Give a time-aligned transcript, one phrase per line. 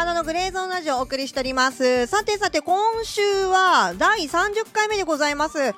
[0.00, 2.06] マナのグレーゾーンラジオをお送りしております。
[2.06, 5.58] さてさて、今週は第30回目でございます。
[5.58, 5.74] 30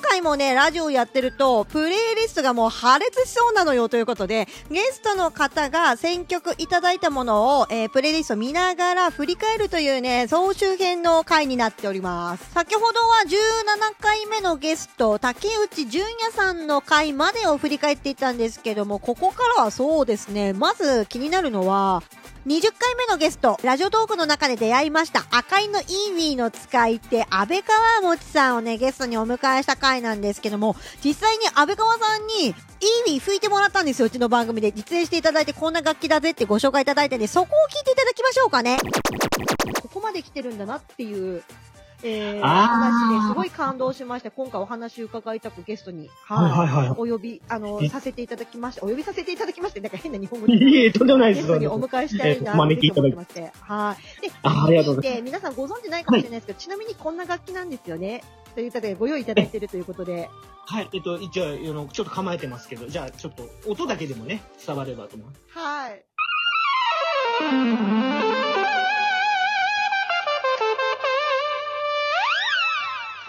[0.00, 12.52] 回もね、ラジオやってると、プレイリストがもう破裂しそうなのよということで、ゲストの方が選曲いただいたものを、えープレイリスト見ながら振り返るというね、総集編の回になっております。
[12.54, 22.02] 先ほどは17回目のゲスト、竹内純也さんの回までを振り返っていたんですけども、ここからはそうですね、まず気になるのは、
[22.46, 34.70] 20回目のゲスト、ラジオトークの中で出会いました、赤いのイーウィーの使い手、安倍川もちさんをね、ゲストにお迎えした回なんですけども、実際に安倍川さんに、イーウィー吹いてもらったんですよ、うちの番組で。
[34.70, 38.78] 実演していただいて、こんな楽器だぜってご紹介いただいたんで、そこを聞いていただきましょうかね。
[39.82, 41.42] ここまで来てるんだなっていう、
[42.02, 47.88] えー、話ですごい感動しまして、今回お話伺いたくゲストに、はいはいはいお呼び、あの、え？
[47.88, 51.46] させていただきまして、お呼びさせていただきまして、なんか変な日本語でいえとんでもないです。
[51.46, 53.52] ゲストにお迎えしたいなと思ってまして。
[53.60, 54.22] はい。
[54.22, 58.22] で、あありがとうございで皆さんご存知ないかもしれないですけど、ちなみにこんな楽器なんですよね。
[58.54, 60.30] ということで、ご用意いただいているということで。
[60.66, 65.28] はい、えっと、一応、あの、ちょっと構えてますけど、じゃあ、ちょっと、音だけでもね、伝わればと思う。
[65.50, 66.04] はい。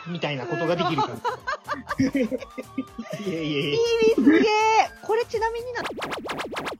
[0.07, 1.15] みたいなことができるから。
[1.99, 2.09] い
[3.27, 3.71] えいえいえ。
[3.71, 3.77] いい
[4.15, 4.41] すげえ
[5.01, 5.81] これちなみにな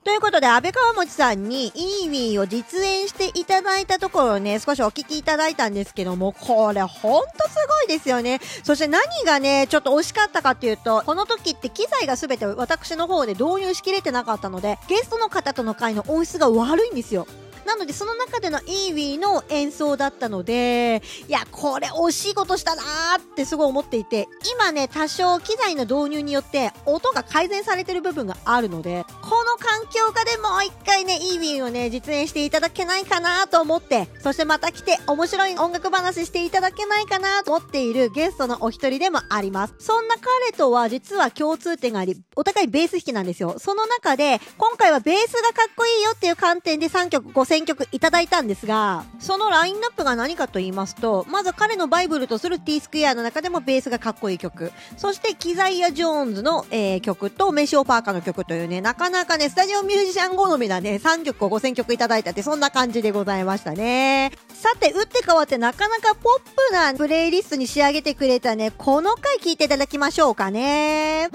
[0.04, 8.40] ということで、安倍川持さんにイーウィーを実演していただいたところをね、少しお聞きいただいたんですけども、これほんとすごいですよね。
[8.62, 17.26] そして何がね、ちょっと惜しかったかっていうと、この時って機材が全て私の方で導入しきれてなかったので、ゲストの方との会の音質が悪いんですよ。
[17.68, 39.74] なので、その中でのイーウィーの演奏だったので、いや、これ惜しいことしたなーってすごい思っていて、今ね、多少機材の導入によって音が改善されてる部分があるので、この環境下でもう一回ね、イーウィーをね、実演していただけないかなと思って、そしてまた来て面白い音楽話していただけないかなと思っているゲストのお一人でもあります。
[39.78, 43.56] そんな彼とは実は共通点があり、お互いベース弾きなんですよ。
[43.58, 64.32] その中で、今回はベースがかっこいいよっていう観点で3曲、5選曲いただいたんですが、そのラインナップが何かと言いますと、まず彼のバイブルとする T スクエアの中でもベースがかっこいい曲、そしてキザイア・ジョーンズの、えー曲とメシオ・パーカーの曲というね、なかなかね、スタジオミュージシャン好みなね、3曲を5選曲いただいたって、そんな感じでございましたね。
[64.54, 71.28] さて、打って変わってなかなかポップなプレイリストに仕上げてくれたね、この回聞いていただきましょうかね。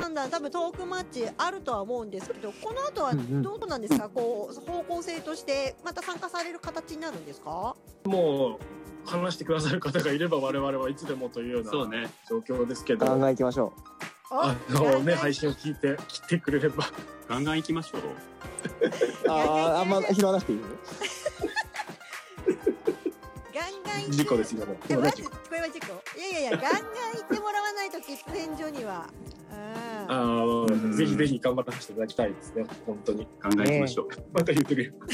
[0.00, 7.74] なんだ、多分トークマッチあるとは思うんですけど、この後はうんうんどうなんですか、こう、方向性として、また参加される形になるんですか？
[8.04, 12.08] もう話してくださる方がいれば我々はいつでもというような。
[12.28, 13.72] 状況ですけど、ガンガン行きましょ
[14.30, 16.84] あのね配信を聞いて来てくれれば
[17.28, 18.00] ガンガン行きましょう。
[19.28, 19.30] う。
[19.30, 20.64] ああ、あんま拾わなくていいよ。
[23.54, 25.28] ガンガン事故です今もこれは事故
[26.18, 26.84] いやいやいや、ガンガン行
[27.24, 29.06] ってもらわないと喫煙所には。
[29.52, 32.64] うんあのぜひぜひ頑張らせていただきたいですね。
[32.86, 33.26] 本当に。
[33.40, 34.08] ガンガン行きましょう。
[34.32, 34.84] また言ってくれ。
[34.84, 34.94] る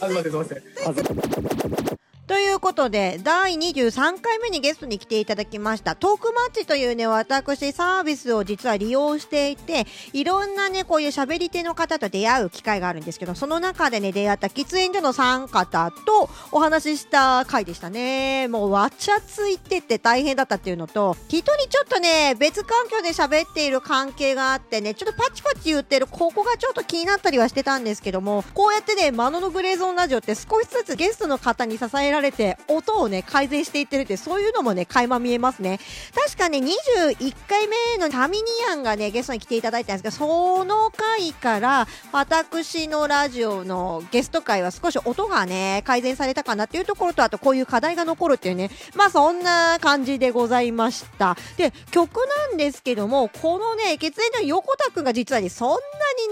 [0.00, 0.60] あすいません。
[0.60, 1.97] すいません
[2.28, 18.46] ということで、第23回目にゲストに来ていただきました、トークマッチというね、私サービスを実は利用していて、いろんなね、こういう喋り手の方と出会う機会があるんですけど、その中でね、出会った喫煙所の3方とお話しした回でしたね。
[18.48, 35.80] もう、わちゃついてて大変だったっていうのと、人にちょっとね、別環境で喋っている関係があってね、ちょっとパチパチ言ってる、ここがちょっと気になったりはしてたんですけども、こうやってね、マノのグレーゾーンラジオって少しずつゲストの方に支えられて、音をね、改善していってるって、そういうのもね、垣間見えますね。
[36.14, 51.36] 確かね、21回目のタミニアンがね、ゲストに来ていただいたんですけど、その回から、私のラジオのゲスト回は少し音がね、改善されたかなっていうところと、あとこういう課題が残るっていうね、まあそんな感じでございました。
[51.56, 52.16] で、曲
[52.50, 55.76] なんですけども、このね、血縁の横田くんが実はね、そんな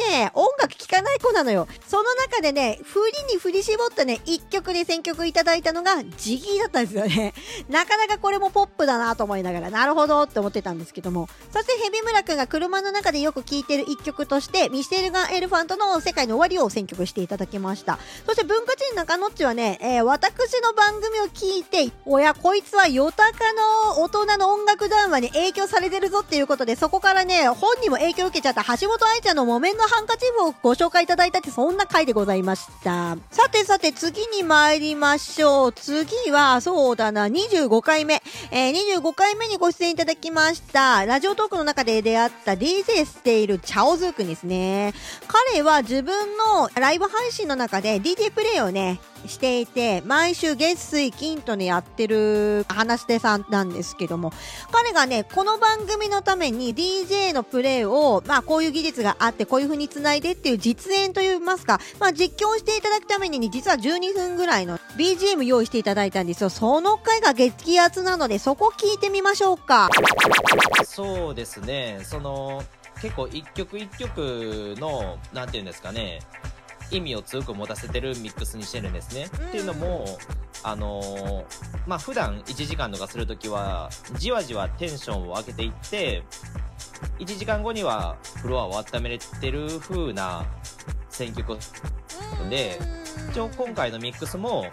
[0.05, 1.69] にね、音楽聴かない子なのよ。
[1.87, 7.35] その中でね、振りに振り絞ったね、1曲で選曲いただいたのが、ジギーだったんですよね。
[7.69, 11.29] なかなかこれもポップだなと思いながら、なるほどって思ってたんですけども。
[11.53, 17.99] そしてヘビムラくんが車の中でよく聴いてる1曲として、ミシェルガン・エルファントの世界の終わりを選曲していただきました。
[18.27, 33.17] そして文化人中野っちはね、えー私の番組を聞いて、おや、こいつはヨタカの大人の音楽談話に影響されてるぞっていうことで、そこからね、本にも影響を受けちゃった橋本愛ちゃんの木綿のハンカチーフをご紹介いただいたってそんな回でございました。
[33.31, 35.66] さてさて次に参りましょう。
[35.73, 38.23] 次はそうだな、25回目。
[38.51, 41.05] えー、25回目にご出演いただきました。
[41.07, 44.95] ラジオトークの中で出会った DJ しているチャオズーくんですね。
[45.27, 54.33] 彼は自分のライブ配信の中で DJ プレイをね、していて、毎週月水金とね、やってる話し手さんなんですけども、
[54.71, 66.51] 彼がね、この番組のために DJ のプレイを、まあこういう技術があって、こういう風に繋いでっていう実演といいますか、まあ実況していただくためにね、実は12分ぐらいの BGM 用意していただいたんですよ。
[66.51, 69.89] その回が激アツなので、そこ聞いてみましょうか。
[70.85, 72.63] そうですね、その、
[73.03, 76.21] 結構一曲一曲の、なんていうんですかね、
[76.91, 79.29] 意味を強く持たせてるミックスにしてるんですね。
[79.41, 79.47] うん。
[79.49, 80.19] っていうのも、
[80.63, 81.45] あのー
[81.87, 86.23] まあ、普段1時間とかするときは、じわじわテンションを上げていって、
[87.19, 90.45] 1時間後にはフロアを温めれてる風な
[91.09, 91.59] 選曲を
[92.49, 92.79] で
[93.31, 94.67] 一応今回のミックスも、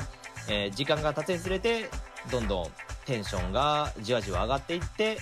[0.50, 1.89] えー時間が経つにつれて
[2.31, 2.68] どんどん
[3.06, 5.18] テンションがじわじわ上がっていって、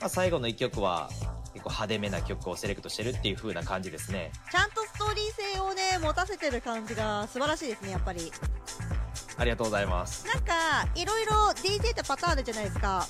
[0.00, 1.08] まあ、最後の1曲は
[1.52, 4.32] 結構派手めな曲をセレクトしてるっていう風な感じですね。
[4.50, 4.81] ちゃんと
[6.02, 8.32] 持たせてる感じが素晴らしいですね、やっぱり。
[9.38, 13.06] ありがとうございますなんか、いろいろ DJ ってパターンあるじゃないですか。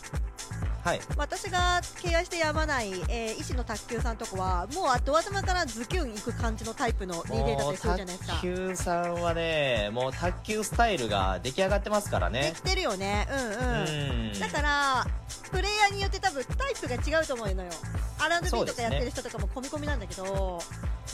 [0.84, 8.40] はい私が敬愛してやまない、えー、医師の卓球さんとかは、もう後頭からズキュンいく感じのタイプの DJ だったりするじゃないですか卓。
[8.42, 13.28] 球さんはねもう卓球スタイルが出来上がってますからでねきてるよね。
[13.30, 14.28] うんうん。
[14.32, 15.06] うんだから、
[15.52, 17.70] プレイヤーによって多分タイプが違うと思うのよ。
[18.18, 20.60] R&B とかやってる人とかも込み込みなんだけど、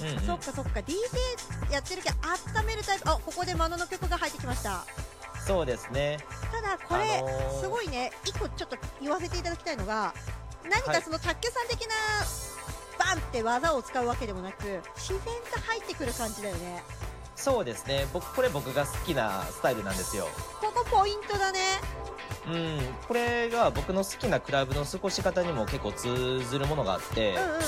[0.01, 0.21] うんうん。
[0.21, 2.17] そっかそっか、DJ やってるけど
[2.59, 4.85] 温めるタイプ、あ、ここでマノの曲が入ってきました。
[5.47, 6.19] そうですね。
[6.53, 8.13] ただこれ、あのーすごいね。
[8.25, 10.15] 一個ちょっと言わせていただきたいのが
[10.63, 10.97] 何はい。
[10.97, 11.95] かその卓球さん的な
[13.05, 14.65] バンって技を使うわけでもなく
[14.97, 15.19] 自然
[15.53, 16.83] と入ってくる感じだよね。
[17.35, 18.07] そうですね。
[18.13, 20.29] 僕これ僕が好きなスタイルなんですよ。
[20.61, 21.61] ここポイントだね
[22.51, 27.61] うん、これが僕の好きなクラブの過ごし方にも結構通ずるものがあって、うんうん。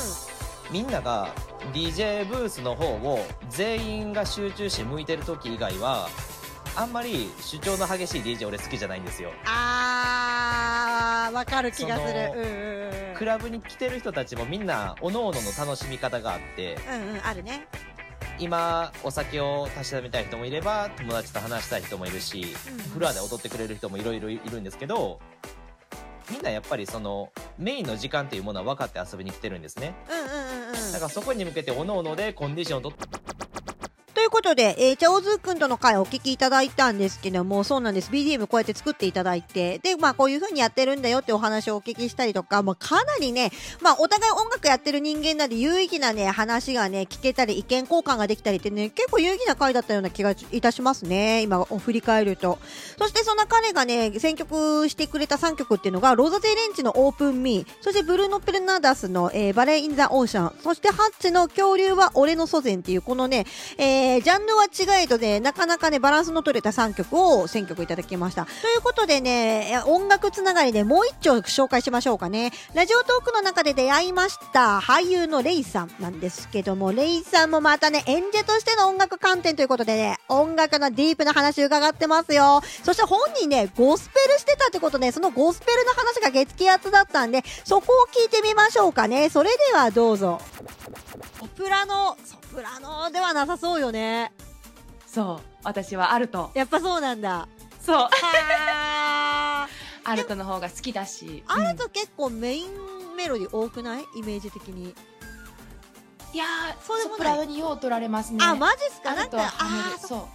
[0.71, 1.35] みんなが
[1.73, 3.19] DJ ブースの方を
[3.49, 6.09] 全員が集中して向いてる時以外は
[6.77, 9.31] あんまり主張の激しい DJ 俺好きじゃないんですよ。
[9.45, 12.33] あーわかる気がする。
[12.35, 13.15] うんうんうん。
[13.17, 16.79] クラブに来てる人たちもみんな各々の楽しみ方があって。
[16.89, 17.67] うんうんあるね
[18.41, 22.79] 今お酒をたしなみたい人もいれば友達と話したい人もいるしうん。
[22.79, 25.21] フロアで踊ってくれる人もいろいろいるんですけど
[26.31, 29.95] みんなやっぱりそのメインの時間っていうものは分かって遊びに来てるんですね。
[30.93, 33.20] だからそこに向けて各々でコンディションをとという
[34.41, 38.11] ということで、えー、チャオズーくんとの回お聞きいただいたんですけども、そうなんです。
[38.11, 43.51] BGM こうやって作っていただいて、で、まあこういう風にやってるんだよってお話をお聞きしたりとか、まあかなりね、
[43.83, 51.43] まあお互い音楽やってる人間なんで有意義なね、話がね、聞けたり、意見交換ができたりってね、結構有意義な回だったような気がいたしますね。
[51.43, 52.59] 今、お振り返ると。
[52.99, 63.45] そしてそんな彼がね、選曲してくれた3曲っていうのが、ローザ・ゼレンチのオープン・ミー、そしてブルーノ・ペルナダスの、えーバレー・イン・ザ・オーシャン、そしてハッチの恐竜は俺の祖先っていう、このね、
[63.77, 68.45] えージャンルは違えどね、なかなかね、バランスの取れた3曲を選曲いただきました。
[68.45, 72.53] ということでね、音楽つながりでもう一丁紹介しましょうかね。
[72.73, 82.63] ラジオトークの中で出会いました俳優のレイさんなんですけども、レイさんもまたね、演者としての音楽観点ということでね、音楽のディープな話伺ってますよ。
[82.85, 89.29] そして本人ね、ゴスペルしてたってことで、そのゴスペルの話が月気圧だったんで、そこを聞いてみましょうかね。
[89.29, 90.41] それではどうぞ。
[91.41, 94.31] ソプラノ、ソプラノではなさそうよね。
[95.07, 97.49] そう私はアルトやっぱそうなんだ。
[97.81, 99.67] そうは
[100.05, 104.05] アルトの方が好きだしあるうんと結構メインメロディ多くない？
[104.17, 104.95] イメージ的に。
[106.33, 106.45] いや
[106.87, 109.15] そうでもプラノによう取られますねあ、マジっすか？
[109.15, 110.29] なんか、あーそ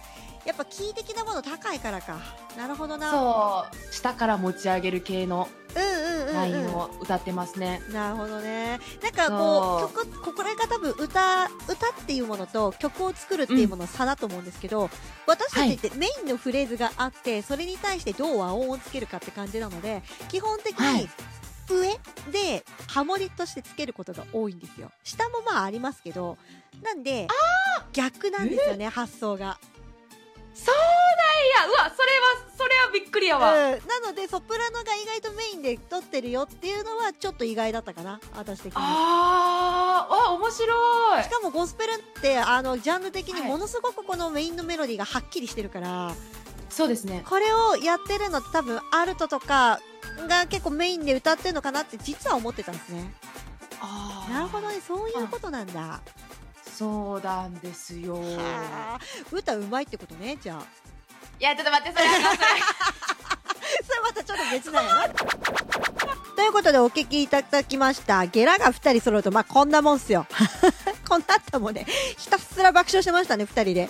[0.44, 2.18] うやっぱキー的なもの高いからか。
[2.58, 3.12] なるほどな。
[3.12, 5.48] そう下から持ち上げる系の。
[6.32, 8.80] ラインを歌ってますね、なるほどね。
[9.02, 14.90] なんかこう、そ曲、これが多分歌、歌っていうものと曲を作るっていうものの差だと思うんですけど、
[15.26, 21.10] 私たちってメインのフレーズがあって、それに対してどう和音をつけるかって感じなので、基本的にはい。
[21.68, 21.98] 上
[22.30, 24.92] でハモリとしてつけることが多いんですよ。
[25.02, 26.38] 下もまあありますけど、
[26.80, 27.26] なんで、
[27.92, 29.58] 逆なんですよね、発想が。
[30.54, 31.82] そうなんや！
[31.82, 32.45] うわそれは
[32.78, 38.20] はびっくりやわ、うん、なのでソプラノが意外とメインで撮ってるよっていうのはちょっと意外だったかな。
[38.36, 38.72] 私的に。
[38.76, 40.14] あー。
[40.30, 41.24] あ面白い。
[41.24, 43.48] しかもゴスペルってあのジャンル的にはい。
[43.48, 46.14] ものすごくこのメインのメロディーがはっきりしてるから、
[46.68, 47.22] そうですね。
[47.28, 49.80] これをやってるのって多分アルトとか
[50.28, 53.12] が結構メインで歌ってるのかなって実は思ってたんですね。
[53.80, 54.32] あー。
[54.32, 54.80] なるほどね。
[54.80, 56.00] そういうことなんだ。
[56.76, 58.16] そうなんですよ。
[58.16, 59.00] いはあ。
[59.32, 60.66] 歌うまいってことねじゃあ
[61.38, 62.36] いや、ちょっと待って、それあの、それ。
[63.86, 65.08] それまたちょっと別なんやな。
[66.36, 68.24] ということでお聞きいただきました。
[68.26, 70.26] ゲラが2人揃うと、まあ こんなもんっすよ。
[71.08, 73.74] こんな後もね、ひたすら爆笑してましたね、2人で。
[73.74, 73.88] で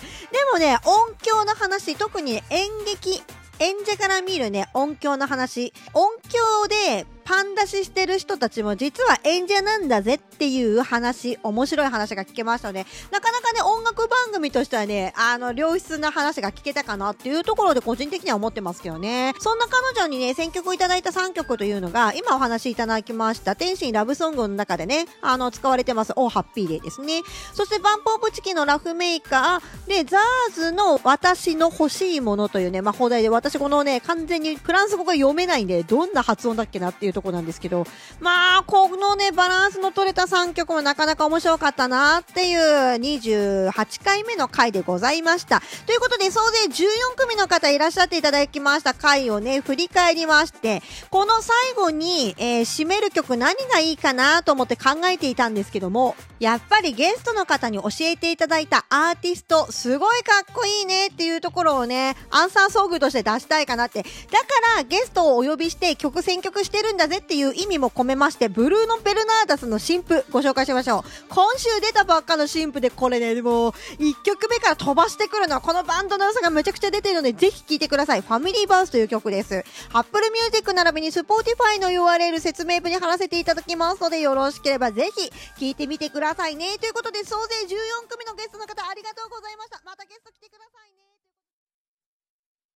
[0.52, 3.22] もね、音響の話、特に演劇、
[3.58, 5.72] 演者から見るね、音響の話。
[5.92, 19.34] 音響でパン出ししてる人たちも実は演者なんだぜっていう話、面白い話が聞けましたので、なかなかね、音楽番組としてはね、あの、良質な話が聞けたかなっていうところで個人的には思ってますけどね。
[19.40, 27.22] そんな彼女にね、選曲をいただいた3曲というのが、今お話いただきました、天使にラブソングの中でね、あの、使われてます、 Oh Happy Day ですね。
[27.52, 37.86] そして、バンプオブチキンのラフメーカー、で、ザーズの私の欲しいものというね、まあ、邦題で、私このね、完全にフランス語が読めないんで、どんな発音だっけなっていうとこなんですけど、
[38.20, 45.62] まあ、このね、バランスの取れた3曲もなかなか面白かったなっていう28回目の回でございました。
[45.86, 64.02] ということで、総勢14組の方いらっしゃっていただきました回をね、振り返りまして、この最後に、えー締める曲何がいいかなと思って考えていたんですけども、やっぱりゲストの方に教えていただいたアーティスト、すごいかっこいいねっていうところをね、アンサーソングとして出したいかなって。
[64.02, 64.08] だ
[64.40, 64.46] か
[64.76, 71.02] らゲストをお呼びして曲選曲してるんぜっていう意味も込めまして、ブルーノ・ベルナーダスの新譜ご紹介しましょう。
[71.28, 78.20] 今週出たばっかの新譜でこれね、もう1曲目から飛ばしてくるのはこのバンドの良さがめちゃくちゃ出てるので、ぜひ聴いてください。
[78.20, 79.64] ファミリーバースという曲です。
[79.92, 86.78] Apple Music 並びに Spotify の URL 説明文に貼らせていただきますので、よろしければぜひ聴いてみてくださいね。
[86.78, 89.80] ということで、総勢14組のゲストの方ありがとうございました。
[89.84, 90.85] またゲスト来てください。